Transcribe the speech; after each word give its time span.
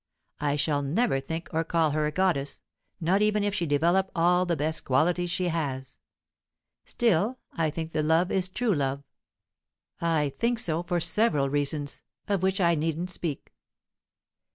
I 0.39 0.55
shall 0.55 0.81
never 0.81 1.19
think 1.19 1.47
or 1.53 1.63
call 1.63 1.91
her 1.91 2.07
a 2.07 2.11
goddess, 2.11 2.59
not 2.99 3.21
even 3.21 3.43
if 3.43 3.53
she 3.53 3.67
develop 3.67 4.09
all 4.15 4.47
the 4.47 4.55
best 4.55 4.83
qualities 4.83 5.29
she 5.29 5.49
has. 5.49 5.99
Still, 6.85 7.37
I 7.53 7.69
think 7.69 7.91
the 7.91 8.01
love 8.01 8.31
is 8.31 8.49
true 8.49 8.73
love; 8.73 9.03
I 10.01 10.29
think 10.39 10.57
so 10.57 10.81
for 10.81 10.99
several 10.99 11.51
reasons, 11.51 12.01
of 12.27 12.41
which 12.41 12.59
I 12.59 12.73
needn't 12.73 13.11
speak." 13.11 13.53